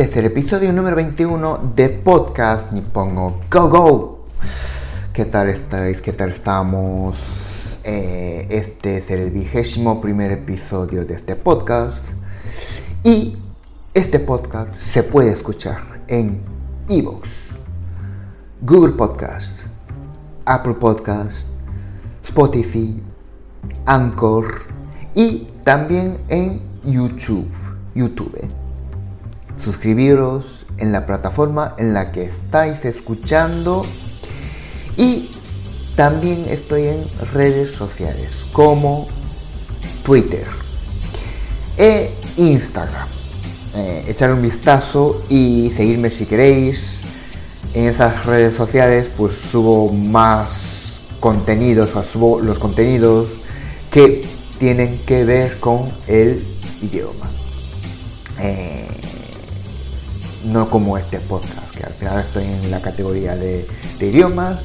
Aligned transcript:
Este 0.00 0.12
es 0.12 0.16
el 0.16 0.26
episodio 0.32 0.72
número 0.72 0.96
21 0.96 1.72
de 1.76 1.90
podcast 1.90 2.72
Nippongo 2.72 3.38
Go 3.50 3.68
Go. 3.68 4.26
¿Qué 5.12 5.26
tal 5.26 5.50
estáis? 5.50 6.00
¿Qué 6.00 6.14
tal 6.14 6.30
estamos? 6.30 7.76
Eh, 7.84 8.46
este 8.48 8.96
es 8.96 9.10
el 9.10 9.30
vigésimo 9.30 10.00
primer 10.00 10.32
episodio 10.32 11.04
de 11.04 11.12
este 11.12 11.36
podcast. 11.36 12.12
Y 13.04 13.36
este 13.92 14.20
podcast 14.20 14.74
se 14.78 15.02
puede 15.02 15.32
escuchar 15.32 15.82
en 16.08 16.40
Evox, 16.88 17.56
Google 18.62 18.94
Podcast, 18.94 19.66
Apple 20.46 20.76
Podcast, 20.80 21.46
Spotify, 22.24 23.02
Anchor 23.84 24.62
y 25.14 25.46
también 25.62 26.16
en 26.30 26.58
YouTube. 26.86 27.50
YouTube 27.94 28.59
suscribiros 29.60 30.66
en 30.78 30.92
la 30.92 31.06
plataforma 31.06 31.74
en 31.78 31.94
la 31.94 32.12
que 32.12 32.24
estáis 32.24 32.84
escuchando 32.84 33.82
y 34.96 35.30
también 35.96 36.46
estoy 36.48 36.86
en 36.86 37.08
redes 37.32 37.72
sociales 37.72 38.46
como 38.52 39.08
Twitter 40.04 40.46
e 41.76 42.14
Instagram. 42.36 43.08
Eh, 43.74 44.04
echar 44.08 44.32
un 44.32 44.42
vistazo 44.42 45.22
y 45.28 45.70
seguirme 45.70 46.10
si 46.10 46.26
queréis. 46.26 47.02
En 47.72 47.86
esas 47.86 48.26
redes 48.26 48.54
sociales 48.54 49.10
pues 49.16 49.34
subo 49.34 49.92
más 49.92 51.00
contenidos, 51.20 51.94
o 51.94 52.02
subo 52.02 52.40
los 52.40 52.58
contenidos 52.58 53.38
que 53.90 54.22
tienen 54.58 54.98
que 55.04 55.24
ver 55.24 55.60
con 55.60 55.92
el 56.06 56.58
idioma. 56.82 57.30
Eh, 58.38 58.79
no 60.44 60.70
como 60.70 60.96
este 60.96 61.20
podcast, 61.20 61.74
que 61.74 61.84
al 61.84 61.92
final 61.92 62.20
estoy 62.20 62.44
en 62.44 62.70
la 62.70 62.80
categoría 62.80 63.36
de, 63.36 63.66
idiomas, 64.00 64.60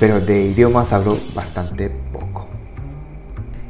pero 0.00 0.20
de 0.20 0.46
idiomas 0.46 0.92
hablo 0.92 1.18
bastante 1.34 1.90
poco. 2.12 2.48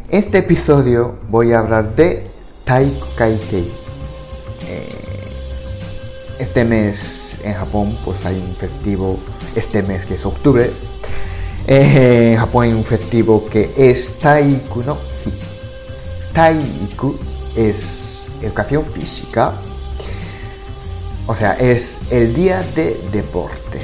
Este 0.08 0.38
episodio 0.38 1.18
voy 1.28 1.52
a 1.52 1.60
hablar 1.60 1.94
de 1.94 2.26
Taiko 2.64 3.08
Kaikei. 3.16 3.72
Eh, 4.66 4.88
este 6.38 6.64
mes 6.64 7.36
en 7.42 7.54
Japón 7.54 7.98
pues 8.04 8.24
hay 8.24 8.38
un 8.38 8.54
festivo, 8.56 9.18
este 9.54 9.82
mes 9.82 10.04
que 10.04 10.14
es 10.14 10.24
octubre, 10.24 10.72
eh, 11.66 12.32
en 12.32 12.38
Japón 12.38 12.64
hay 12.64 12.72
un 12.72 12.84
festivo 12.84 13.46
que 13.48 13.70
es 13.76 14.18
Taiku, 14.18 14.82
¿no? 14.82 14.96
Sí. 15.22 15.32
Taiku 16.32 17.18
es 17.54 18.26
educación 18.40 18.86
física 18.92 19.58
o 21.28 21.36
sea, 21.36 21.52
es 21.52 21.98
el 22.10 22.34
día 22.34 22.62
de 22.74 22.98
deporte. 23.12 23.80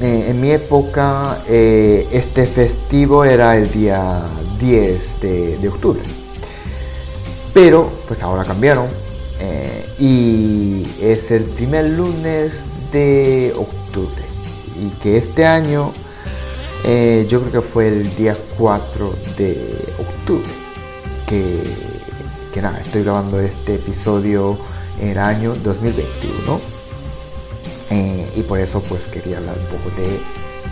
Eh, 0.00 0.30
en 0.30 0.40
mi 0.40 0.50
época, 0.50 1.44
eh, 1.46 2.08
este 2.10 2.46
festivo 2.46 3.22
era 3.22 3.54
el 3.54 3.70
día 3.70 4.24
10 4.58 5.20
de, 5.20 5.68
octubre. 5.68 6.00
Pero, 7.52 7.92
pues 8.08 8.22
ahora 8.22 8.44
cambiaron. 8.44 8.88
Eh, 9.40 9.86
y 9.98 10.94
es 11.02 11.30
el 11.30 11.44
primer 11.44 11.84
lunes 11.90 12.64
de 12.90 13.52
octubre. 13.54 14.24
Y 14.80 14.88
que 15.00 15.18
este 15.18 15.44
año, 15.44 15.92
yo 17.28 17.40
creo 17.40 17.52
que 17.52 17.60
fue 17.60 17.88
el 17.88 18.16
día 18.16 18.36
4 18.58 19.14
de 19.36 19.94
octubre. 19.98 20.50
Que 21.26 22.60
nada, 22.62 22.80
estoy 22.80 23.02
grabando 23.02 23.38
este 23.38 23.74
episodio 23.74 24.58
en 24.98 25.08
el 25.08 25.18
año 25.18 25.54
2021. 25.54 26.60
Eh, 27.90 28.32
y 28.36 28.42
por 28.42 28.58
eso 28.58 28.82
pues 28.82 29.04
quería 29.04 29.38
hablar 29.38 29.56
un 29.58 29.66
poco 29.66 29.90
de 30.00 30.20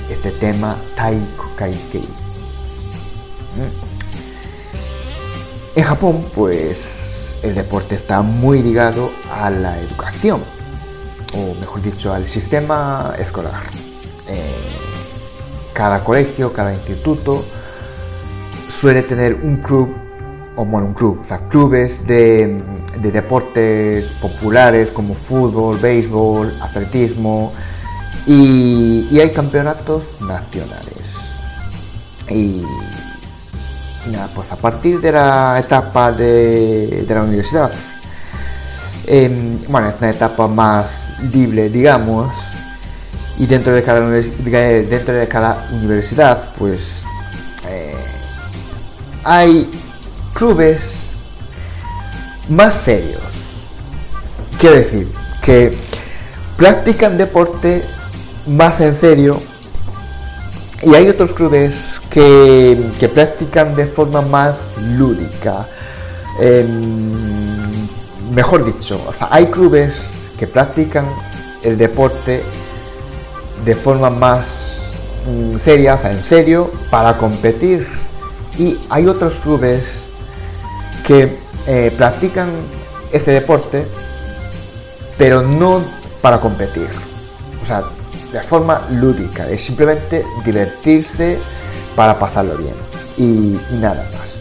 este 0.08 0.30
tema 0.32 0.76
Taiko 0.96 1.50
Kaikei. 1.56 2.08
Mm. 3.56 3.90
En 5.76 5.84
Japón 5.84 6.26
pues 6.34 7.36
el 7.42 7.54
deporte 7.54 7.94
está 7.94 8.22
muy 8.22 8.62
ligado 8.62 9.10
a 9.30 9.50
la 9.50 9.80
educación, 9.80 10.42
o 11.34 11.54
mejor 11.58 11.82
dicho 11.82 12.12
al 12.12 12.26
sistema 12.26 13.14
escolar. 13.18 13.62
Eh, 14.28 14.80
cada 15.72 16.04
colegio, 16.04 16.52
cada 16.52 16.74
instituto 16.74 17.44
suele 18.68 19.02
tener 19.02 19.34
un 19.34 19.58
club, 19.58 19.94
o 20.60 20.64
bueno, 20.64 20.88
un 20.88 20.94
club, 20.94 21.20
o 21.22 21.24
sea, 21.24 21.38
clubes 21.48 22.06
de 22.06 22.62
de 22.98 23.10
deportes 23.10 24.06
populares 24.20 24.90
como 24.90 25.14
fútbol, 25.14 25.78
béisbol, 25.78 26.56
atletismo 26.60 27.52
y, 28.26 29.18
hay 29.18 29.30
campeonatos 29.30 30.04
nacionales. 30.20 31.40
Y, 32.28 32.64
nada, 34.10 34.30
pues 34.34 34.52
a 34.52 34.56
partir 34.56 35.00
de 35.00 35.12
la 35.12 35.58
etapa 35.58 36.12
de, 36.12 37.04
la 37.08 37.22
universidad, 37.22 37.72
em, 39.06 39.58
bueno, 39.68 39.88
es 39.88 39.96
una 39.96 40.10
etapa 40.10 40.46
más 40.46 41.08
libre, 41.32 41.70
digamos, 41.70 42.30
y 43.38 43.46
dentro 43.46 43.74
de 43.74 43.82
cada, 43.82 44.00
dentro 44.00 45.14
de 45.14 45.26
cada 45.26 45.68
universidad, 45.72 46.52
pues 46.58 47.04
eh, 47.66 47.94
hay 49.24 49.68
clubes 50.34 51.10
más 52.48 52.74
serios. 52.74 53.66
Quiero 54.58 54.76
decir, 54.76 55.10
que 55.42 55.76
practican 56.56 57.16
deporte 57.16 57.82
más 58.46 58.80
en 58.80 58.94
serio 58.94 59.40
y 60.82 60.94
hay 60.94 61.08
otros 61.08 61.32
clubes 61.32 62.00
que, 62.10 62.90
que 62.98 63.08
practican 63.08 63.76
de 63.76 63.86
forma 63.86 64.22
más 64.22 64.56
lúdica. 64.78 65.68
Em, 66.38 67.70
mejor 68.32 68.64
dicho, 68.64 69.02
o 69.06 69.12
sea, 69.12 69.28
hay 69.30 69.46
clubes 69.46 70.00
que 70.38 70.46
practican 70.46 71.06
el 71.62 71.76
deporte 71.76 72.42
de 73.64 73.74
forma 73.74 74.08
más 74.08 74.94
mm, 75.26 75.58
seria, 75.58 75.94
o 75.94 75.98
sea, 75.98 76.12
en 76.12 76.24
serio, 76.24 76.70
para 76.90 77.18
competir. 77.18 77.86
Y 78.58 78.78
hay 78.88 79.06
otros 79.06 79.38
clubes 79.40 80.09
que 81.10 81.36
eh, 81.66 81.92
practican 81.96 82.50
ese 83.10 83.32
deporte, 83.32 83.84
pero 85.18 85.42
no 85.42 85.84
para 86.22 86.38
competir. 86.38 86.88
O 87.60 87.64
sea, 87.64 87.82
de 88.30 88.40
forma 88.44 88.86
lúdica, 88.92 89.48
es 89.48 89.60
simplemente 89.60 90.24
divertirse 90.44 91.40
para 91.96 92.16
pasarlo 92.16 92.56
bien. 92.56 92.76
Y, 93.16 93.58
nada 93.74 94.08
más. 94.16 94.40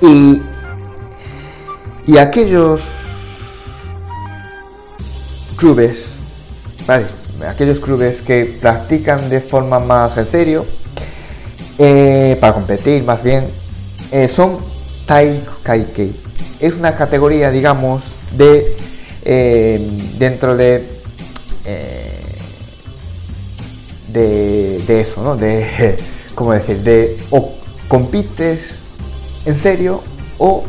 Y, 0.00 0.40
y 2.06 2.16
aquellos 2.16 3.92
clubes, 5.54 6.16
¿vale? 6.86 7.08
aquellos 7.46 7.78
clubes 7.78 8.22
que 8.22 8.56
practican 8.58 9.28
de 9.28 9.42
forma 9.42 9.80
más 9.80 10.16
en 10.16 10.28
serio, 10.28 10.64
eh, 11.76 12.38
para 12.40 12.54
competir 12.54 13.04
más 13.04 13.22
bien, 13.22 13.50
eh, 14.10 14.28
son 14.28 14.75
Taiko 15.06 15.52
Kaikei. 15.62 16.20
Es 16.60 16.74
una 16.74 16.96
categoría, 16.96 17.50
digamos, 17.50 18.08
de 18.36 18.76
eh, 19.24 19.96
dentro 20.18 20.56
de, 20.56 21.00
eh, 21.64 22.22
de, 24.08 24.82
de 24.86 25.00
eso, 25.00 25.22
¿no? 25.22 25.36
De, 25.36 25.96
¿cómo 26.34 26.52
decir? 26.52 26.82
De 26.82 27.16
o 27.30 27.54
compites 27.88 28.84
en 29.44 29.54
serio 29.54 30.02
o 30.38 30.64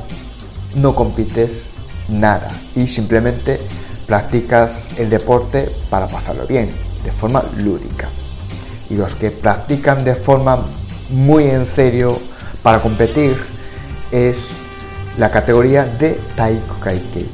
no 0.75 0.95
compites 0.95 1.69
nada 2.07 2.49
y 2.75 2.87
simplemente 2.87 3.59
practicas 4.05 4.87
el 4.97 5.09
deporte 5.09 5.71
para 5.89 6.07
pasarlo 6.07 6.45
bien, 6.47 6.71
de 7.03 7.11
forma 7.11 7.43
lúdica. 7.57 8.09
Y 8.89 8.95
los 8.95 9.15
que 9.15 9.31
practican 9.31 10.03
de 10.03 10.15
forma 10.15 10.65
muy 11.09 11.45
en 11.45 11.65
serio 11.65 12.19
para 12.63 12.81
competir, 12.81 13.56
es 14.11 14.49
la 15.17 15.31
categoría 15.31 15.85
de 15.85 16.19
Taiko 16.35 16.79
Kaikei. 16.79 17.29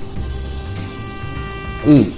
Y 1.85 2.13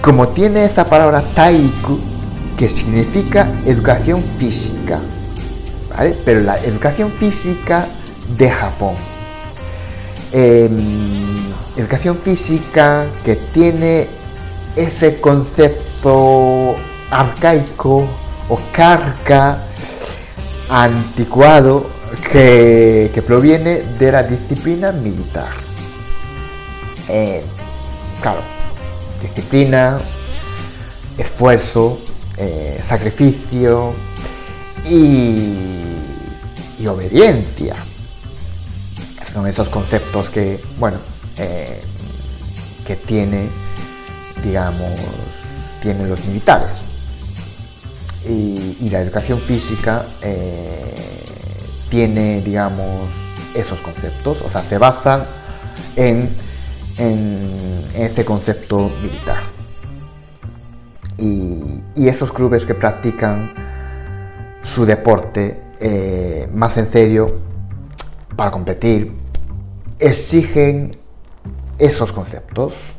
como 0.00 0.28
tiene 0.28 0.64
esa 0.64 0.88
palabra 0.88 1.22
taiku, 1.34 1.98
que 2.56 2.68
significa 2.68 3.50
educación 3.64 4.22
física, 4.38 5.00
¿vale? 5.90 6.16
Pero 6.24 6.40
la 6.40 6.56
educación 6.56 7.12
física 7.12 7.88
de 8.36 8.50
Japón. 8.50 8.94
Em, 10.30 11.52
educación 11.76 12.18
física 12.18 13.06
que 13.24 13.36
tiene 13.36 14.08
ese 14.76 15.20
concepto 15.20 16.74
arcaico 17.10 18.06
o 18.48 18.58
carca 18.72 19.66
anticuado 20.68 21.88
que, 22.34 23.22
proviene 23.24 23.82
de 23.96 24.10
la 24.10 24.24
disciplina 24.24 24.90
militar. 24.90 25.52
Eh, 27.08 27.44
claro, 28.20 28.40
disciplina, 29.22 30.00
esfuerzo, 31.16 32.00
eh, 32.36 32.80
sacrificio 32.82 33.94
y, 34.84 35.52
y, 36.76 36.86
obediencia. 36.88 37.76
Son 39.22 39.46
esos 39.46 39.68
conceptos 39.68 40.28
que, 40.28 40.60
bueno, 40.76 40.98
eh, 41.36 41.82
que 42.84 42.96
tiene, 42.96 43.48
digamos, 44.42 44.90
tienen 45.80 46.08
los 46.08 46.24
militares. 46.24 46.84
Y, 48.28 48.90
la 48.90 49.00
educación 49.00 49.40
física 49.40 50.06
eh, 50.22 51.13
tiene, 51.94 52.40
digamos, 52.40 53.14
esos 53.54 53.80
conceptos, 53.80 54.42
o 54.42 54.48
sea, 54.48 54.64
se 54.64 54.78
basa 54.78 55.26
en, 55.94 56.28
ese 57.94 58.24
concepto 58.24 58.90
militar. 59.00 59.38
Y, 61.16 61.84
y 61.94 62.08
esos 62.08 62.32
clubes 62.32 62.66
que 62.66 62.74
practican 62.74 63.54
su 64.60 64.84
deporte 64.84 65.62
eh, 65.78 66.48
más 66.52 66.76
en 66.78 66.88
serio 66.88 67.28
para 68.34 68.50
competir 68.50 69.16
exigen 70.00 70.98
esos 71.78 72.12
conceptos, 72.12 72.94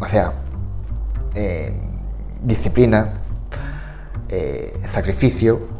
o 0.00 0.08
sea, 0.08 0.32
eh, 1.36 1.72
disciplina, 2.42 3.12
eh, 4.28 4.76
sacrificio, 4.86 5.77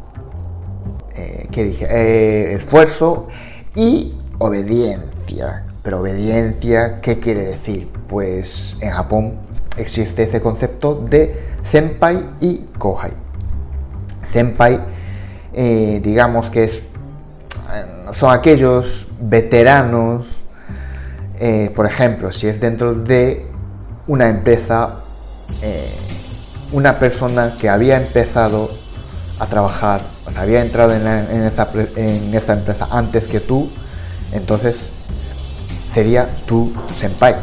eh, 1.19 1.49
¿qué 1.51 1.65
dije? 1.65 1.87
Eh, 1.91 2.55
esfuerzo 2.55 3.27
y 3.75 4.15
obediencia. 4.39 5.65
Pero 5.83 6.01
obediencia, 6.01 7.01
¿qué 7.01 7.19
quiere 7.19 7.45
decir? 7.45 7.89
Pues 8.09 8.77
en 8.81 8.91
Japón 8.93 9.41
existe 9.77 10.23
ese 10.23 10.41
concepto 10.41 10.95
de 10.95 11.43
senpai 11.65 12.25
y 12.41 12.59
kohai. 12.79 13.13
Senpai, 14.23 14.81
digamos 15.53 16.51
que 16.51 16.65
es, 16.65 16.83
son 18.13 18.33
aquellos 18.33 19.09
veteranos, 19.21 20.37
por 21.75 21.87
ejemplo, 21.87 22.31
si 22.31 22.49
es 22.49 22.61
dentro 22.61 22.95
de 22.95 23.47
una 24.07 24.29
empresa, 24.29 24.97
una 26.73 26.99
persona 26.99 27.57
que 27.59 27.69
había 27.69 27.97
empezado 27.97 28.71
a 29.39 29.47
trabajar, 29.47 30.18
sea, 30.31 30.43
había 30.43 30.61
entrado 30.61 30.95
en, 30.95 31.07
esa, 31.07 31.71
en 31.97 32.35
esa 32.35 32.53
empresa 32.55 32.89
antes 32.91 33.29
que 33.29 33.41
tú, 33.41 33.71
entonces 34.33 34.91
sería 35.93 36.29
tu 36.47 36.73
senpai, 36.95 37.37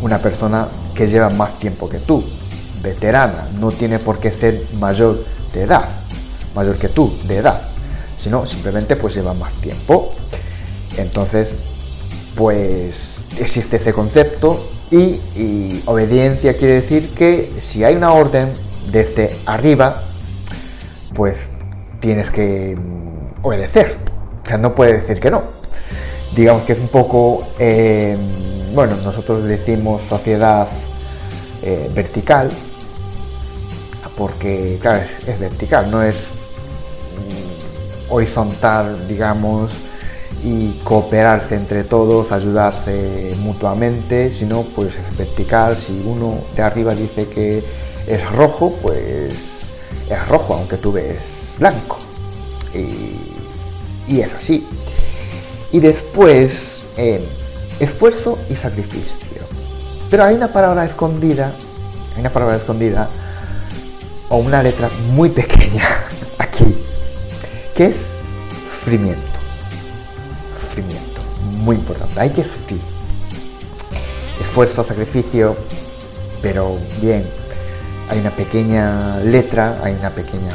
una 0.00 0.20
persona 0.20 0.68
que 0.94 1.08
lleva 1.08 1.30
más 1.30 1.58
tiempo 1.58 1.88
que 1.88 1.98
tú, 1.98 2.24
veterana, 2.82 3.48
no 3.58 3.70
tiene 3.70 3.98
por 3.98 4.18
qué 4.20 4.30
ser 4.30 4.66
mayor 4.72 5.24
de 5.52 5.62
edad, 5.62 5.88
mayor 6.54 6.76
que 6.76 6.88
tú 6.88 7.12
de 7.26 7.38
edad, 7.38 7.62
sino 8.16 8.46
simplemente 8.46 8.96
pues 8.96 9.14
lleva 9.14 9.34
más 9.34 9.54
tiempo. 9.54 10.10
Entonces, 10.96 11.54
pues 12.34 13.24
existe 13.38 13.76
ese 13.76 13.92
concepto 13.92 14.70
y, 14.90 15.82
obediencia 15.86 16.56
quiere 16.56 16.80
decir 16.80 17.14
que 17.14 17.52
si 17.56 17.84
hay 17.84 17.94
una 17.94 18.12
orden 18.12 18.54
desde 18.90 19.36
arriba, 19.46 20.02
pues 21.14 21.48
tienes 22.00 22.30
que 22.30 22.76
mm, 22.76 23.46
obedecer. 23.46 23.96
O 24.44 24.48
sea, 24.48 24.58
no 24.58 24.74
puede 24.74 24.94
decir 24.94 25.20
que 25.20 25.30
no. 25.30 25.42
Digamos 26.34 26.64
que 26.64 26.72
es 26.72 26.80
un 26.80 26.88
poco, 26.88 27.46
eh, 27.58 28.16
bueno, 28.74 28.96
nosotros 28.96 29.44
decimos 29.44 30.02
sociedad 30.02 30.68
eh, 31.62 31.90
vertical, 31.94 32.48
porque, 34.16 34.78
claro, 34.80 35.04
es 35.26 35.38
vertical, 35.38 35.90
no 35.90 36.02
es 36.02 36.28
mm, 37.16 38.12
horizontal, 38.12 39.06
digamos, 39.08 39.80
y 40.42 40.80
cooperarse 40.84 41.54
entre 41.54 41.84
todos, 41.84 42.32
ayudarse 42.32 43.34
mutuamente, 43.38 44.32
si 44.32 44.46
no, 44.46 44.62
pues 44.62 44.96
es 44.96 45.16
vertical, 45.16 45.76
si 45.76 46.02
uno 46.06 46.38
de 46.54 46.62
arriba 46.62 46.94
dice 46.94 47.26
que 47.28 47.62
es 48.06 48.30
rojo, 48.30 48.74
pues 48.80 49.74
es 50.08 50.28
rojo, 50.28 50.54
aunque 50.54 50.76
tú 50.76 50.92
ves 50.92 51.39
blanco. 51.60 51.98
Y, 52.74 54.20
es 54.20 54.34
así. 54.34 54.66
Y 55.70 55.78
después, 55.78 56.82
em, 56.96 57.22
esfuerzo 57.78 58.38
y 58.48 58.56
sacrificio. 58.56 59.16
Pero 60.10 60.24
hay 60.24 60.34
una 60.34 60.52
palabra 60.52 60.84
escondida, 60.84 61.54
hay 62.14 62.20
una 62.20 62.32
palabra 62.32 62.56
escondida, 62.56 63.08
o 64.28 64.38
una 64.38 64.64
letra 64.64 64.90
muy 65.12 65.30
pequeña 65.30 65.84
aquí, 66.38 66.74
que 67.76 67.86
es 67.86 68.08
sufrimiento 68.66 69.30
sufrimiento, 70.60 71.20
muy 71.40 71.76
importante, 71.76 72.18
hay 72.20 72.30
que 72.30 72.44
sufrir. 72.44 72.80
Esfuerzo, 74.40 74.84
sacrificio, 74.84 75.56
pero 76.42 76.78
bien, 77.00 77.28
hay 78.08 78.18
una 78.18 78.30
pequeña 78.30 79.18
letra, 79.18 79.80
hay 79.82 79.94
una 79.94 80.14
pequeña, 80.14 80.50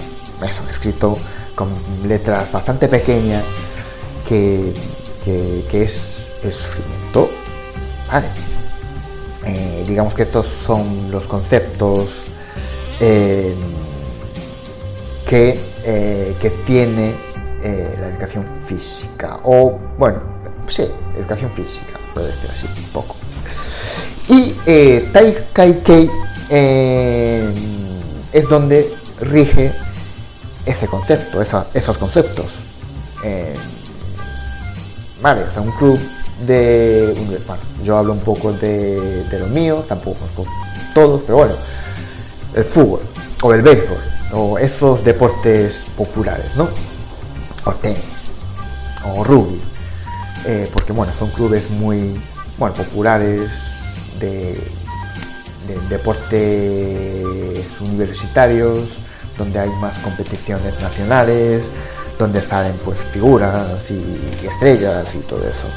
eso, 0.46 0.64
escrito 0.70 1.16
con 1.56 1.70
letras 2.08 2.52
bastante 2.52 2.88
pequeñas, 2.88 3.44
que, 4.28 4.74
que, 5.24 5.84
es 5.84 6.28
el 6.44 6.52
sufrimiento. 6.52 7.30
Eh, 9.46 9.84
digamos 9.88 10.14
que 10.14 10.24
estos 10.24 10.48
son 10.48 11.12
los 11.12 11.28
conceptos 11.28 12.26
eh, 13.00 13.56
que, 15.28 15.60
eh, 15.84 16.36
que 16.40 16.50
tiene 16.66 17.26
la 18.00 18.10
educación 18.10 18.46
física, 18.68 19.40
o 19.44 19.80
bueno, 19.98 20.22
sí, 20.68 20.88
educación 21.18 21.52
física, 21.56 22.00
puedo 22.14 22.28
decir 22.28 22.52
así, 22.52 22.68
un 22.78 22.92
poco. 22.92 23.16
Y 24.28 24.52
Tai 25.12 25.36
Kai 25.52 25.82
Kei 25.82 26.08
es 28.32 28.50
donde 28.50 28.94
rige 29.20 29.74
ese 30.66 30.88
concepto, 30.88 31.42
esos 31.42 31.98
conceptos. 31.98 32.66
vale, 35.22 35.44
o 35.44 35.52
sea, 35.52 35.62
un 35.62 35.72
club 35.72 36.00
de. 36.46 37.14
Yo 37.84 37.98
hablo 37.98 38.14
un 38.14 38.20
poco 38.20 38.52
de, 38.52 39.26
lo 39.32 39.48
mío, 39.48 39.86
tampoco 39.88 40.20
todos, 40.94 41.22
pero 41.24 41.38
bueno, 41.38 41.56
el 42.54 42.64
fútbol 42.64 43.02
o 43.42 43.54
el 43.54 43.62
béisbol 43.62 44.02
o 44.32 44.58
esos 44.58 45.04
deportes 45.04 45.86
populares, 45.98 46.56
¿no? 46.56 46.70
o 47.66 47.74
tenis 47.74 48.00
o 49.04 49.24
rugby, 49.24 49.62
eh, 50.46 50.70
porque 50.72 50.94
bueno, 50.94 51.14
son 51.14 51.30
clubes 51.30 51.70
muy 51.70 52.20
bueno, 52.58 52.74
populares 52.74 53.52
de, 54.20 54.60
deportes 55.90 57.82
universitarios, 57.82 58.98
donde 59.38 59.60
hay 59.60 59.70
más 59.82 60.00
competiciones 60.00 60.80
nacionales, 60.82 61.72
donde 62.18 62.42
salen 62.42 62.78
pues 62.84 63.00
figuras 63.00 63.92
y, 63.92 64.20
estrellas 64.46 65.14
y 65.16 65.20
todo 65.20 65.48
eso. 65.48 65.68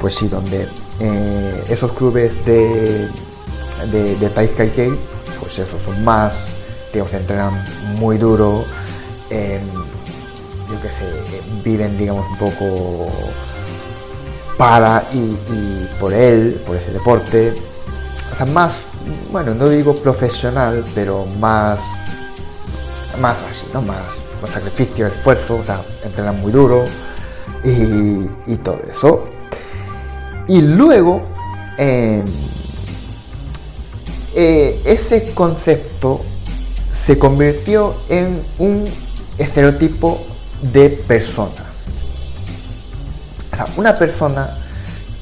Pues 0.00 0.14
sí, 0.14 0.28
donde 0.28 0.68
eh, 1.00 1.64
esos 1.68 1.92
clubes 1.92 2.44
de, 2.44 3.08
de, 3.90 4.16
de 4.16 4.98
pues 5.40 5.58
esos 5.58 5.80
son 5.80 6.04
más, 6.04 6.46
digamos, 6.92 7.12
entrenan 7.14 7.64
muy 7.98 8.18
duro 8.18 8.64
yo 10.70 10.80
que 10.80 10.90
sé, 10.90 11.04
viven, 11.64 11.96
digamos, 11.96 12.26
un 12.26 12.38
poco 12.38 13.06
para 14.56 15.04
y, 15.12 15.88
por 15.98 16.12
él, 16.12 16.62
por 16.66 16.76
ese 16.76 16.92
deporte. 16.92 17.54
O 18.30 18.34
sea, 18.34 18.46
más, 18.46 18.86
bueno, 19.30 19.54
no 19.54 19.68
digo 19.68 19.94
profesional, 19.94 20.84
pero 20.94 21.26
más, 21.26 21.82
más 23.18 23.42
así, 23.42 23.66
¿no? 23.72 23.82
Más, 23.82 24.22
sacrificio, 24.44 25.06
esfuerzo, 25.06 25.56
o 25.56 25.62
sea, 25.62 25.82
entrenan 26.04 26.40
muy 26.40 26.52
duro 26.52 26.84
y, 27.64 28.56
todo 28.58 28.80
eso. 28.88 29.28
Y 30.46 30.60
luego, 30.60 31.22
em, 31.78 32.26
eh, 34.34 34.80
ese 34.84 35.32
concepto 35.34 36.20
se 36.92 37.18
convirtió 37.18 37.96
en 38.08 38.42
un 38.58 38.84
estereotipo 39.38 40.20
de 40.60 40.90
personas. 40.90 41.66
O 43.52 43.56
sea, 43.56 43.66
una 43.76 43.98
persona 43.98 44.58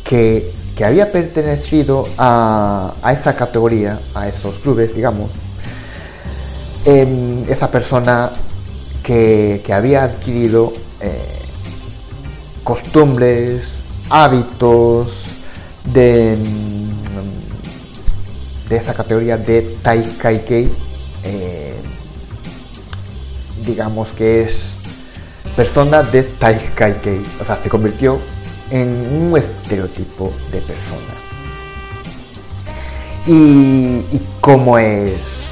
que, 0.03 0.53
había 0.85 1.13
pertenecido 1.13 2.05
a, 2.19 2.95
esa 3.13 3.37
categoría, 3.37 4.01
a 4.13 4.29
esos 4.29 4.59
clubes, 4.59 4.95
digamos, 4.95 5.31
esa 6.85 7.71
persona 7.71 8.33
que, 9.03 9.63
había 9.73 10.05
adquirido 10.05 10.73
eh, 11.01 11.39
costumbres, 12.63 13.83
hábitos 14.11 15.29
de, 15.85 16.37
mm, 16.37 16.95
de 18.69 18.77
esa 18.77 18.95
categoría 18.95 19.37
de 19.37 19.79
Tai 19.83 20.03
Kai 20.19 20.45
Kei, 20.45 20.71
eh, 21.23 21.81
digamos 23.65 24.13
que 24.13 24.43
es 24.43 24.79
persona 25.57 26.03
de 26.03 26.23
Tai 26.25 26.59
Kai 26.75 27.01
Kei, 27.01 27.23
o 27.41 27.45
sea, 27.45 27.57
se 27.57 27.69
convirtió 27.69 28.19
en 28.71 29.07
un 29.23 29.37
estereotipo 29.37 30.33
de 30.51 30.61
persona. 30.63 31.15
¿Y, 33.27 34.05
y 34.11 34.27
cómo 34.41 34.79
es 34.79 35.44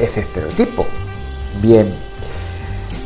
ese 0.00 0.20
estereotipo? 0.20 0.86
Bien, 1.60 1.94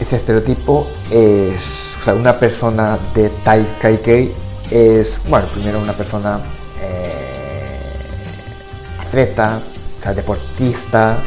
ese 0.01 0.17
estereotipo 0.17 0.87
es, 1.11 1.97
una 2.07 2.39
persona 2.39 2.99
de 3.15 3.31
Tai 3.43 3.67
Kai 3.81 3.99
Kei 3.99 4.35
es, 4.71 5.21
bueno, 5.29 5.49
primero 5.49 5.81
una 5.81 5.93
persona 5.93 6.41
eh, 6.81 7.79
atleta, 9.01 9.63
o 9.99 10.03
sea, 10.03 10.13
deportista, 10.13 11.23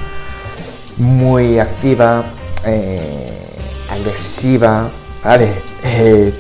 muy 0.97 1.59
activa, 1.59 2.31
eh, 2.65 3.50
agresiva, 3.89 4.91
¿vale? 5.24 5.53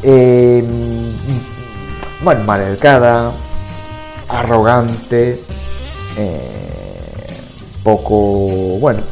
Eh, 0.00 0.58
em, 0.60 1.16
bueno, 2.22 2.44
mal 2.44 2.60
educada, 2.62 3.32
arrogante, 4.28 5.44
poco, 7.82 8.46
bueno, 8.78 9.02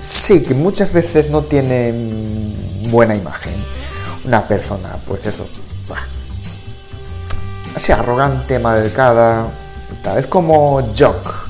sí, 0.00 0.42
que 0.42 0.54
muchas 0.54 0.92
veces 0.92 1.30
no 1.30 1.42
tiene 1.42 1.92
buena 2.88 3.14
imagen. 3.14 3.54
Una 4.24 4.48
persona, 4.48 4.98
pues 5.06 5.26
eso, 5.26 5.46
así 7.74 7.92
arrogante, 7.92 8.54
educada 8.54 9.48
y 9.92 10.02
tal. 10.02 10.18
Es 10.18 10.26
como 10.26 10.80
Jock, 10.96 11.48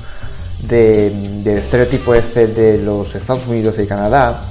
del 0.61 1.47
estereotipo 1.47 2.15
ese 2.15 2.47
de 2.47 2.79
los 2.79 3.15
Estados 3.15 3.47
Unidos 3.47 3.79
y 3.79 3.87
Canadá, 3.87 4.47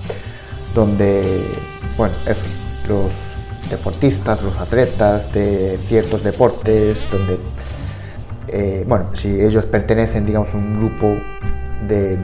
donde, 0.74 1.44
bueno, 1.98 2.16
eso, 2.26 2.44
los 2.88 3.12
deportistas, 3.70 4.42
los 4.44 4.58
atletas 4.58 5.32
de 5.34 5.80
ciertos 5.88 6.24
deportes, 6.24 7.00
donde, 7.12 7.40
eh, 8.56 8.86
bueno, 8.88 9.16
si 9.16 9.42
ellos 9.42 9.66
pertenecen, 9.66 10.28
digamos, 10.28 10.54
a 10.54 10.58
un 10.58 10.76
grupo 10.76 11.08
de 11.88 12.20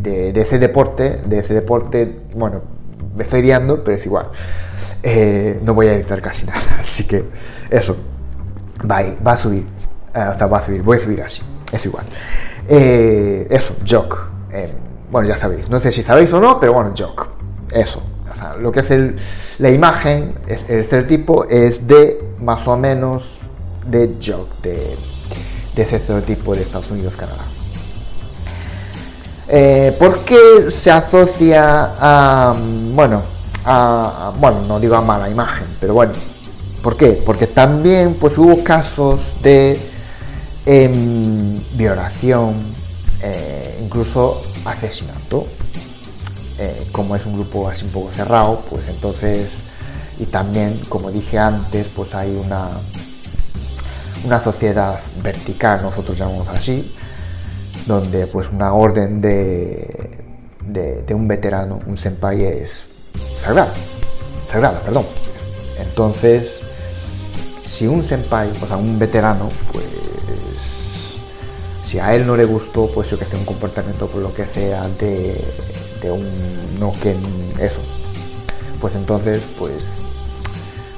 de, 0.00 0.40
ese 0.40 0.58
deporte, 0.58 1.20
de 1.26 1.38
ese 1.38 1.52
deporte, 1.52 2.22
bueno, 2.34 2.62
me 3.14 3.22
estoy 3.22 3.42
liando, 3.42 3.84
pero 3.84 3.98
es 3.98 4.06
igual. 4.06 4.30
Eh, 5.02 5.60
no 5.62 5.74
voy 5.74 5.88
a 5.88 5.94
editar 5.94 6.22
casi 6.22 6.46
nada, 6.46 6.58
así 6.80 7.06
que 7.06 7.22
eso, 7.70 7.96
va, 8.90 9.02
va 9.24 9.32
a 9.32 9.36
subir, 9.36 9.66
eh, 10.14 10.26
o 10.34 10.38
sea, 10.38 10.46
va 10.46 10.56
a 10.56 10.60
subir, 10.62 10.82
voy 10.82 10.96
a 10.96 11.00
subir 11.00 11.22
así, 11.22 11.42
es 11.70 11.84
igual. 11.84 12.06
Eso, 12.66 13.76
joke, 13.86 14.16
bueno, 15.10 15.28
ya 15.28 15.36
sabéis, 15.36 15.68
no 15.68 15.80
sé 15.80 15.92
si 15.92 16.02
sabéis 16.02 16.32
o 16.32 16.40
no, 16.40 16.58
pero 16.58 16.72
bueno, 16.72 16.94
joke, 16.96 17.28
eso. 17.72 18.02
O 18.32 18.34
sea, 18.34 18.56
lo 18.56 18.72
que 18.72 18.80
es 18.80 18.90
el, 18.90 19.16
la 19.58 19.68
imagen, 19.68 20.34
el 20.46 20.80
estereotipo 20.80 21.44
es 21.44 21.86
de 21.86 22.18
más 22.40 22.66
o 22.66 22.78
menos 22.78 23.41
de 23.86 24.16
joke, 24.24 24.62
de, 24.62 24.96
de 25.74 25.82
ese 25.82 25.96
estereotipo 25.96 26.54
de 26.54 26.62
Estados 26.62 26.90
Unidos, 26.90 27.16
Canadá. 27.16 27.46
Eh, 29.48 29.94
¿Por 29.98 30.24
qué 30.24 30.70
se 30.70 30.90
asocia 30.90 31.94
a, 31.98 32.56
bueno, 32.94 33.22
a, 33.64 34.32
bueno, 34.38 34.62
no 34.62 34.80
digo 34.80 34.96
a 34.96 35.02
mala 35.02 35.28
imagen, 35.28 35.66
pero 35.78 35.94
bueno, 35.94 36.12
¿por 36.82 36.96
qué? 36.96 37.22
Porque 37.24 37.46
también 37.46 38.14
pues 38.14 38.38
hubo 38.38 38.64
casos 38.64 39.34
de 39.42 39.78
em, 40.64 41.60
violación, 41.74 42.72
eh, 43.20 43.78
incluso 43.82 44.42
asesinato. 44.64 45.46
Eh, 46.58 46.86
como 46.92 47.16
es 47.16 47.26
un 47.26 47.34
grupo 47.34 47.68
así 47.68 47.84
un 47.84 47.90
poco 47.90 48.10
cerrado, 48.10 48.62
pues 48.70 48.86
entonces, 48.88 49.50
y 50.18 50.26
también, 50.26 50.80
como 50.88 51.10
dije 51.10 51.38
antes, 51.38 51.88
pues 51.88 52.14
hay 52.14 52.30
una, 52.36 52.80
una 54.24 54.38
sociedad 54.38 55.00
vertical, 55.22 55.82
nosotros 55.82 56.18
llamamos 56.18 56.48
así, 56.48 56.94
donde 57.86 58.26
pues 58.26 58.48
una 58.50 58.72
orden 58.72 59.18
de, 59.18 60.10
de, 60.66 61.14
un 61.14 61.26
veterano, 61.26 61.80
un 61.86 61.96
senpai 61.96 62.44
es 62.44 62.86
sagrada, 63.36 63.72
sagrada, 64.48 64.82
perdón. 64.82 65.06
Entonces, 65.78 66.60
si 67.64 67.86
un 67.86 68.02
senpai, 68.04 68.50
o 68.62 68.66
sea, 68.66 68.76
un 68.76 68.98
veterano, 68.98 69.48
pues 69.72 71.18
si 71.82 71.98
a 71.98 72.14
él 72.14 72.26
no 72.26 72.36
le 72.36 72.44
gustó, 72.44 72.90
pues 72.90 73.10
yo 73.10 73.18
que 73.18 73.26
sé, 73.26 73.36
un 73.36 73.44
comportamiento 73.44 74.06
por 74.06 74.22
lo 74.22 74.32
que 74.32 74.46
sea 74.46 74.88
de, 74.88 75.38
de 76.00 76.10
un 76.10 76.78
no 76.78 76.92
que 76.92 77.16
eso, 77.60 77.82
pues 78.80 78.94
entonces, 78.94 79.42
pues, 79.58 80.00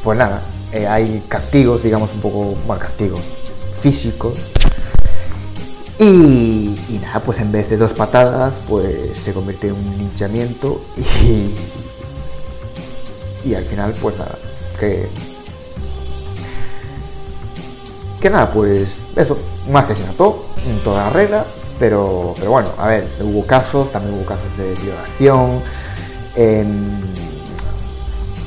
pues 0.02 0.18
nada, 0.18 0.42
eh, 0.74 0.88
hay 0.88 1.22
castigos, 1.28 1.84
digamos 1.84 2.12
un 2.12 2.20
poco, 2.20 2.56
bueno, 2.66 2.82
castigos 2.82 3.20
físicos 3.78 4.34
y, 5.98 6.76
nada, 7.00 7.22
pues 7.22 7.38
en 7.38 7.52
vez 7.52 7.70
de 7.70 7.76
dos 7.76 7.92
patadas, 7.92 8.60
pues 8.68 9.16
se 9.18 9.32
convierte 9.32 9.68
en 9.68 9.74
un 9.74 9.96
linchamiento 9.96 10.84
y, 10.96 11.54
y 13.48 13.54
al 13.54 13.64
final, 13.64 13.94
pues 14.02 14.18
nada, 14.18 14.36
que, 14.80 15.08
que 18.20 18.30
nada, 18.30 18.50
pues 18.50 19.02
eso, 19.14 19.38
un 19.68 19.76
asesinato 19.76 20.46
en 20.66 20.82
toda 20.82 21.04
la 21.04 21.10
regla, 21.10 21.46
pero, 21.78 22.34
pero 22.36 22.50
bueno, 22.50 22.70
a 22.76 22.88
ver, 22.88 23.08
hubo 23.20 23.46
casos, 23.46 23.92
también 23.92 24.16
hubo 24.16 24.26
casos 24.26 24.56
de 24.56 24.74
violación, 24.74 25.62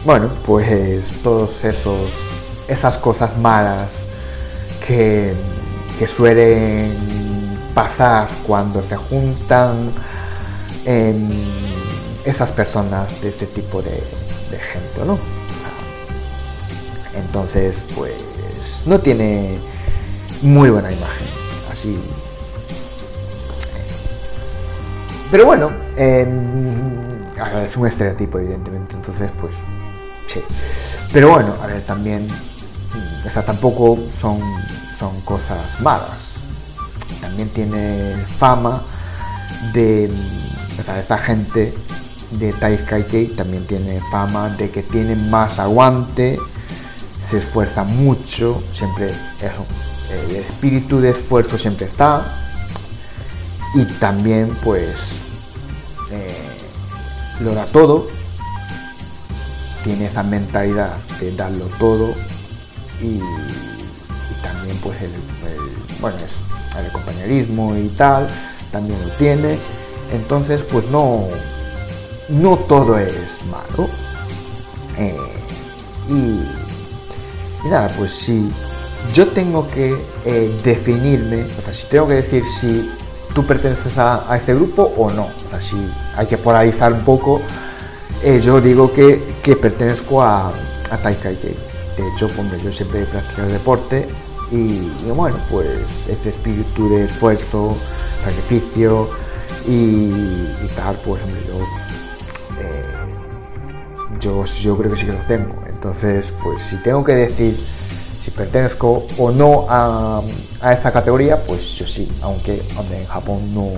bueno, 0.07 0.29
pues 0.45 1.19
todos 1.21 1.65
esos, 1.65 2.09
esas 2.69 2.97
cosas 2.97 3.37
malas 3.37 4.05
que, 4.87 5.35
suelen 6.07 7.59
pasar 7.73 8.29
cuando 8.45 8.81
se 8.81 8.95
juntan 8.95 9.91
esas 12.23 12.53
personas 12.53 13.19
de 13.19 13.27
este 13.27 13.47
tipo 13.47 13.81
de, 13.81 14.01
gente, 14.61 15.03
¿no? 15.03 15.19
Entonces, 17.13 17.83
pues 17.93 18.83
no 18.85 18.99
tiene 19.01 19.59
muy 20.41 20.69
buena 20.69 20.89
imagen, 20.89 21.27
así. 21.69 21.99
Pero 25.29 25.45
bueno, 25.45 25.69
es 25.97 27.75
un 27.75 27.87
estereotipo, 27.87 28.39
evidentemente, 28.39 28.93
entonces, 28.93 29.31
pues 29.37 29.65
Pero 31.13 31.31
bueno, 31.31 31.55
a 31.61 31.67
ver, 31.67 31.81
también, 31.83 32.27
o 33.25 33.41
tampoco 33.41 33.99
son, 34.11 34.41
son 34.97 35.21
cosas 35.21 35.79
malas 35.79 36.37
también 37.15 37.49
tiene 37.49 38.25
fama 38.37 38.83
de, 39.73 40.09
o 40.77 40.91
esta 40.91 41.17
gente 41.17 41.73
de 42.31 42.53
Tai 42.53 42.77
Kai 42.85 43.27
también 43.35 43.65
tiene 43.65 44.01
fama 44.11 44.49
de 44.49 44.69
que 44.69 44.83
tiene 44.83 45.15
más 45.15 45.59
aguante, 45.59 46.39
se 47.19 47.37
esfuerza 47.37 47.83
mucho, 47.83 48.63
siempre 48.71 49.07
eso, 49.41 49.65
el 50.09 50.35
espíritu 50.35 50.99
de 50.99 51.11
esfuerzo 51.11 51.57
siempre 51.57 51.85
está. 51.85 52.43
Y 53.75 53.85
también 53.85 54.57
pues 54.63 54.99
eh, 56.09 56.47
lo 57.39 57.53
da 57.53 57.65
todo, 57.65 58.07
tiene 59.87 60.07
esa 60.07 60.21
mentalidad 60.21 60.97
de 61.17 61.33
darlo 61.33 61.65
todo 61.79 62.13
y, 63.01 63.21
también 64.43 64.77
pues 64.81 65.01
el, 65.01 65.13
bueno 66.01 66.17
eso 66.17 66.35
el 66.77 66.91
compañerismo 66.91 67.73
y 67.75 67.87
tal, 67.89 68.27
también 68.71 68.99
lo 69.07 69.15
tiene. 69.15 69.57
Entonces, 70.11 70.61
pues 70.63 70.87
no, 70.89 71.25
no 72.27 72.57
todo 72.57 72.99
es 72.99 73.39
malo. 73.49 73.89
Eh, 74.97 75.15
y, 76.09 77.67
nada, 77.67 77.87
pues 77.97 78.11
sí, 78.11 78.51
yo 79.13 79.29
tengo 79.29 79.69
que 79.69 79.97
eh, 80.25 80.59
definirme, 80.63 81.45
o 81.57 81.61
sea, 81.61 81.71
si 81.71 81.87
tengo 81.87 82.09
que 82.09 82.15
decir 82.15 82.43
si 82.45 82.91
tú 83.33 83.45
perteneces 83.45 83.97
a, 83.97 84.35
ese 84.35 84.53
grupo 84.53 84.93
o 84.97 85.09
no, 85.11 85.29
o 85.45 85.49
sea, 85.49 85.61
si 85.61 85.77
hay 86.15 86.27
que 86.27 86.37
polarizar 86.37 86.91
un 86.93 87.03
poco, 87.03 87.41
eh, 88.23 88.39
yo 88.41 88.61
digo 88.61 88.91
que, 88.91 89.35
que 89.43 89.55
pertenezco 89.55 90.21
a, 90.21 90.47
a 90.89 90.97
Taikai 91.01 91.35
De 91.35 92.07
hecho, 92.09 92.27
hombre, 92.37 92.59
yo 92.63 92.71
siempre 92.71 93.03
he 93.03 93.05
practicado 93.05 93.49
deporte 93.49 94.07
y, 94.51 94.79
bueno, 95.11 95.37
pues 95.49 95.67
ese 96.07 96.29
espíritu 96.29 96.89
de 96.89 97.03
esfuerzo, 97.05 97.75
sacrificio 98.23 99.09
y, 99.67 100.67
tal, 100.75 100.95
pues 101.01 101.21
hombre, 101.21 101.41
yo, 101.47 101.59
eh, 102.61 102.83
yo, 104.21 104.45
yo 104.45 104.77
creo 104.77 104.91
que 104.91 104.97
sí 104.97 105.05
que 105.05 105.11
lo 105.11 105.19
tengo. 105.19 105.63
Entonces, 105.67 106.33
pues 106.41 106.61
si 106.61 106.77
tengo 106.77 107.03
que 107.03 107.13
decir 107.13 107.59
si 108.19 108.31
pertenezco 108.31 109.05
o 109.17 109.31
no 109.31 109.65
a, 109.69 110.21
a 110.59 110.73
esa 110.73 110.91
categoría, 110.91 111.43
pues 111.43 111.75
yo 111.75 111.85
sí, 111.85 112.09
aunque 112.21 112.63
en 112.91 113.05
Japón 113.05 113.53
no, 113.53 113.71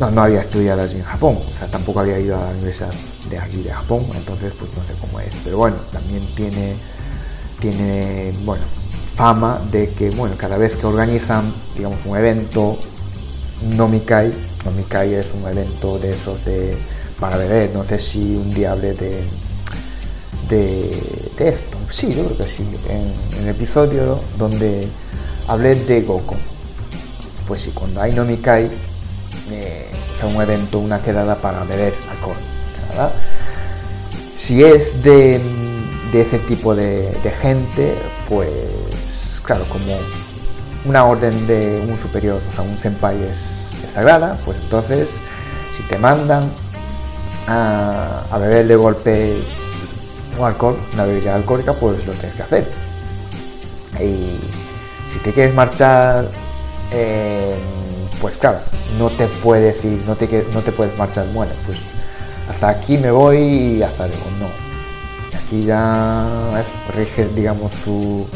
no, 0.00 0.10
no 0.10 0.22
había 0.22 0.40
estudiado 0.40 0.80
allí 0.82 0.96
en 0.96 1.04
Japón, 1.04 1.40
o 1.48 1.54
sea, 1.54 1.68
tampoco 1.68 2.00
había 2.00 2.18
ido 2.18 2.36
a 2.36 2.46
la 2.46 2.50
universidad 2.52 2.90
de 3.28 3.38
allí 3.38 3.62
de 3.62 3.70
Japón, 3.70 4.06
entonces 4.14 4.52
pues 4.58 4.70
no 4.74 4.82
sé 4.84 4.94
cómo 4.98 5.20
es, 5.20 5.36
pero 5.44 5.58
bueno, 5.58 5.76
también 5.92 6.26
tiene, 6.34 6.74
tiene, 7.60 8.32
bueno, 8.44 8.64
fama 9.14 9.60
de 9.70 9.90
que, 9.90 10.10
bueno, 10.10 10.36
cada 10.38 10.56
vez 10.56 10.74
que 10.74 10.86
organizan, 10.86 11.52
digamos, 11.76 12.00
un 12.06 12.16
evento, 12.16 12.78
Nomikai, 13.76 14.32
Nomikai 14.64 15.14
es 15.14 15.34
un 15.34 15.46
evento 15.46 15.98
de 15.98 16.10
esos 16.14 16.42
de, 16.46 16.78
para 17.20 17.36
beber, 17.36 17.70
no 17.74 17.84
sé 17.84 17.98
si 17.98 18.36
un 18.36 18.50
día 18.50 18.72
hablé 18.72 18.94
de, 18.94 19.28
de, 20.48 20.90
esto, 21.38 21.76
sí, 21.90 22.14
yo 22.14 22.24
creo 22.24 22.38
que 22.38 22.46
sí, 22.46 22.66
en, 22.88 23.12
el 23.38 23.48
episodio 23.48 24.20
donde 24.38 24.88
hablé 25.46 25.74
de 25.74 26.00
Goku, 26.00 26.36
pues 27.46 27.60
sí, 27.60 27.72
cuando 27.74 28.00
hay 28.00 28.14
Nomikai, 28.14 28.89
eh, 29.52 29.86
un 30.22 30.40
evento, 30.40 30.78
una 30.78 31.00
quedada 31.00 31.40
para 31.40 31.64
beber 31.64 31.94
alcohol, 32.10 32.36
Si 34.32 34.62
es 34.62 35.02
de, 35.02 35.40
de 36.12 36.20
ese 36.20 36.38
tipo 36.40 36.74
de, 36.74 37.10
de 37.22 37.30
gente, 37.30 37.96
pues 38.28 39.40
claro, 39.42 39.64
como 39.68 39.98
una 40.84 41.04
orden 41.04 41.46
de 41.46 41.84
un 41.88 41.98
superior, 41.98 42.40
o 42.48 42.52
sea, 42.52 42.62
un 42.62 42.78
senpai 42.78 43.22
es, 43.22 43.56
sagrada, 43.92 44.38
pues 44.44 44.56
entonces 44.60 45.10
si 45.76 45.82
te 45.84 45.98
mandan 45.98 46.52
a, 47.48 48.38
beber 48.38 48.68
de 48.68 48.76
golpe 48.76 49.42
un 50.38 50.44
alcohol, 50.44 50.78
una 50.94 51.06
bebida 51.06 51.34
alcohólica, 51.34 51.72
pues 51.72 52.06
lo 52.06 52.12
tienes 52.12 52.36
que 52.36 52.42
hacer. 52.42 52.70
Y 53.98 54.38
si 55.08 55.18
te 55.18 55.32
quieres 55.32 55.52
marchar, 55.52 56.28
pues 58.20 58.36
claro, 58.36 58.60
no 58.98 59.10
te 59.10 59.26
puedes 59.26 59.84
ir, 59.84 60.02
no 60.06 60.16
te, 60.16 60.46
no 60.52 60.62
te 60.62 60.72
puedes 60.72 60.96
marchar, 60.96 61.26
bueno, 61.32 61.52
pues 61.66 61.78
hasta 62.48 62.68
aquí 62.68 62.98
me 62.98 63.10
voy 63.10 63.38
y 63.38 63.82
hasta 63.82 64.06
luego, 64.06 64.24
no. 64.38 64.48
Aquí 65.38 65.64
ya 65.64 66.50
es, 66.60 66.94
rige, 66.94 67.28
digamos, 67.28 67.72
su, 67.72 68.26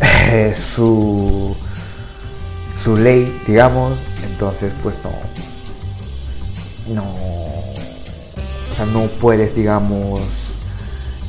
su, 0.54 1.54
su 2.82 2.96
ley, 2.96 3.40
digamos, 3.46 3.98
entonces 4.22 4.72
pues 4.82 4.96
no, 5.04 5.10
no, 6.94 7.04
o 8.72 8.76
sea, 8.76 8.86
no 8.86 9.06
puedes, 9.20 9.54
digamos, 9.54 10.20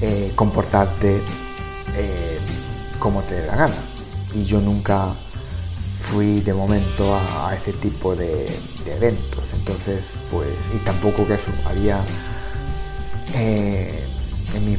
eh, 0.02 0.32
comportarte 0.36 1.22
eh, 1.96 2.40
como 3.00 3.22
te 3.22 3.36
dé 3.36 3.48
la 3.48 3.56
gana. 3.56 3.76
Y 4.34 4.44
yo 4.44 4.60
nunca 4.60 5.14
fui 5.98 6.42
de 6.42 6.54
momento 6.54 7.16
a, 7.16 7.56
ese 7.56 7.74
tipo 7.74 8.16
de, 8.16 8.60
eventos, 8.86 9.44
entonces 9.54 10.12
pues, 10.32 10.50
y 10.74 10.78
tampoco 10.80 11.26
que 11.26 11.36
eso, 11.36 11.52
había 11.66 12.04
eh, 13.34 14.06
en 14.54 14.66
mi, 14.66 14.78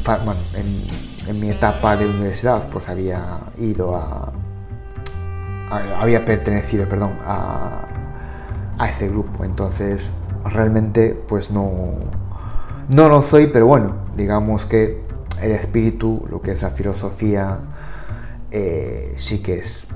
en, 1.27 1.39
mi 1.39 1.49
etapa 1.49 1.97
de 1.97 2.07
universidad 2.07 2.69
pues 2.69 2.87
había 2.87 3.39
ido 3.57 3.95
a, 3.95 4.31
había 5.99 6.23
pertenecido 6.23 6.87
perdón 6.87 7.17
a, 7.25 7.87
a, 8.77 8.89
ese 8.89 9.09
grupo. 9.09 9.43
Entonces 9.43 10.09
realmente 10.45 11.21
pues 11.27 11.51
no 11.51 11.91
no 12.87 13.09
lo 13.09 13.21
soy 13.21 13.47
pero 13.47 13.65
bueno 13.65 13.95
digamos 14.15 14.65
que 14.65 15.03
el 15.41 15.51
espíritu 15.51 16.25
lo 16.29 16.41
que 16.41 16.51
es 16.51 16.61
la 16.61 16.69
filosofía 16.69 17.59
eh, 18.51 19.13
sí 19.17 19.43
que 19.43 19.59
es 19.59 19.87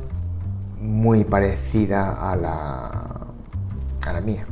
muy 0.82 1.24
parecida 1.24 2.32
a 2.32 2.36
la 2.36 3.28
a 4.04 4.13
la 4.13 4.22
mía 4.22 4.46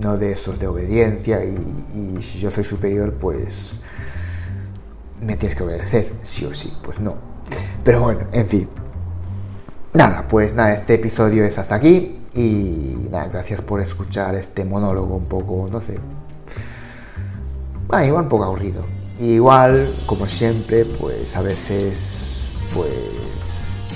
no 0.00 0.16
de 0.16 0.32
esos 0.32 0.58
de 0.58 0.66
obediencia 0.66 1.44
y, 1.44 2.20
si 2.22 2.38
yo 2.38 2.50
soy 2.50 2.64
superior 2.64 3.14
pues 3.14 3.78
me 5.20 5.36
tienes 5.36 5.56
que 5.56 5.64
obedecer, 5.64 6.12
sí 6.22 6.44
o 6.44 6.52
sí, 6.52 6.72
pues 6.82 7.00
no. 7.00 7.16
Pero 7.82 8.02
bueno, 8.02 8.26
en 8.32 8.46
fin. 8.46 8.68
Nada, 9.94 10.26
pues 10.28 10.54
nada, 10.54 10.74
este 10.74 10.94
episodio 10.94 11.44
es 11.44 11.56
hasta 11.56 11.76
aquí 11.76 12.18
y 12.34 13.08
nada, 13.10 13.28
gracias 13.28 13.62
por 13.62 13.80
escuchar 13.80 14.34
este 14.34 14.64
monólogo 14.64 15.16
un 15.16 15.26
poco, 15.26 15.68
no 15.70 15.80
sé. 15.80 15.98
Ah, 17.88 18.04
igual 18.04 18.24
un 18.24 18.28
poco 18.28 18.44
aburrido. 18.44 18.84
igual, 19.20 19.96
como 20.06 20.26
siempre, 20.26 20.84
pues 20.84 21.34
a 21.36 21.40
veces 21.40 22.50
pues 22.74 22.90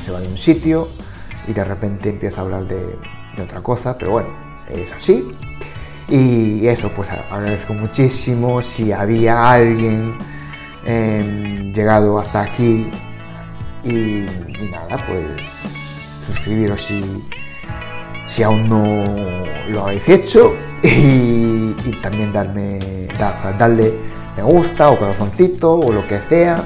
se 0.05 0.13
va 0.13 0.21
de 0.21 0.29
un 0.29 0.39
sitio 0.39 0.89
y 1.49 1.55
de 1.55 1.65
repente 1.65 2.11
empieza 2.11 2.43
a 2.43 2.45
hablar 2.45 2.67
de, 2.69 2.97
otra 3.43 3.61
cosa, 3.61 3.97
pero 3.97 4.13
bueno, 4.13 4.29
es 4.69 4.93
así. 4.93 5.37
Y 6.09 6.67
eso, 6.67 6.91
pues 6.91 7.11
agradezco 7.11 7.73
muchísimo 7.73 8.61
si 8.63 8.93
había 8.93 9.53
alguien 9.53 10.17
llegado 11.73 12.19
hasta 12.19 12.43
aquí. 12.43 12.91
Y, 13.85 14.27
nada, 14.71 14.97
pues 15.07 15.25
suscribiros 16.27 16.83
si, 16.83 17.25
si 18.27 18.43
aún 18.43 18.69
no 18.69 19.05
lo 19.69 19.85
habéis 19.85 20.09
hecho. 20.09 20.55
Y, 20.81 21.93
también 22.03 22.33
darme, 22.33 23.09
darle 23.59 23.95
me 24.37 24.43
gusta 24.43 24.91
o 24.91 24.99
corazoncito 24.99 25.73
o 25.73 25.93
lo 25.93 26.07
que 26.07 26.21
sea 26.21 26.63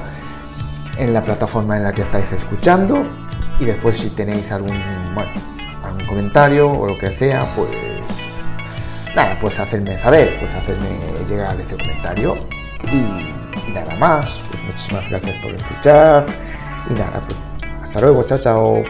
en 0.97 1.13
la 1.13 1.23
plataforma 1.23 1.77
en 1.77 1.83
la 1.83 1.93
que 1.93 2.01
estáis 2.01 2.31
escuchando 2.31 3.05
y 3.63 3.65
después 3.65 3.97
si 3.97 4.09
tenéis 4.09 4.51
algún, 4.51 4.75
algún 5.83 6.05
comentario 6.05 6.69
o 6.69 6.85
lo 6.85 6.97
que 6.97 7.11
sea, 7.11 7.45
pues 7.55 7.69
nada, 9.15 9.37
pues 9.39 9.57
hacerme 9.59 9.97
saber, 9.97 10.37
pues 10.39 10.53
hacerme 10.53 10.89
llegar 11.27 11.59
ese 11.59 11.77
comentario 11.77 12.37
y 12.91 13.71
nada 13.71 13.95
más, 13.95 14.41
pues 14.49 14.63
muchísimas 14.63 15.09
gracias 15.09 15.37
por 15.39 15.53
escuchar. 15.53 16.25
Y 16.89 16.93
nada, 16.93 17.23
pues 17.25 17.37
hasta 17.83 18.01
luego, 18.01 18.23
chao, 18.23 18.37
chao. 18.39 18.83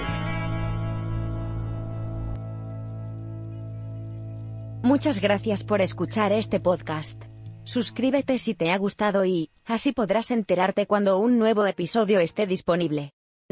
Muchas 4.81 5.21
gracias 5.21 5.63
por 5.63 5.81
escuchar 5.81 6.31
este 6.31 6.59
podcast. 6.59 7.21
Suscríbete 7.63 8.37
si 8.39 8.55
te 8.55 8.71
ha 8.71 8.77
gustado 8.77 9.23
y, 9.23 9.49
así 9.65 9.93
podrás 9.93 10.31
enterarte 10.31 10.87
cuando 10.87 11.19
un 11.19 11.37
nuevo 11.37 11.65
episodio 11.65 12.19
esté 12.19 12.45
disponible. 12.47 13.13